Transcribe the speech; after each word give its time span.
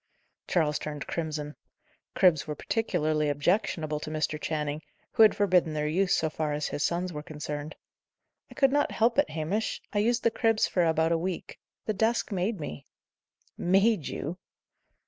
Charles 0.47 0.79
turned 0.79 1.05
crimson. 1.05 1.55
Cribs 2.15 2.47
were 2.47 2.55
particularly 2.55 3.29
objectionable 3.29 3.99
to 3.99 4.09
Mr. 4.09 4.41
Channing, 4.41 4.81
who 5.11 5.21
had 5.21 5.35
forbidden 5.35 5.73
their 5.75 5.87
use, 5.87 6.15
so 6.17 6.27
far 6.27 6.53
as 6.53 6.69
his 6.69 6.81
sons 6.81 7.13
were 7.13 7.21
concerned. 7.21 7.75
"I 8.49 8.55
could 8.55 8.71
not 8.71 8.89
help 8.93 9.19
it, 9.19 9.29
Hamish. 9.29 9.79
I 9.93 9.99
used 9.99 10.23
the 10.23 10.31
cribs 10.31 10.65
for 10.65 10.83
about 10.83 11.11
a 11.11 11.19
week. 11.19 11.59
The 11.85 11.93
desk 11.93 12.31
made 12.31 12.59
me." 12.59 12.87
"Made 13.59 14.07
you!" 14.07 14.39